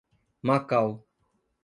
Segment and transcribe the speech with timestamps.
[0.47, 0.87] Macau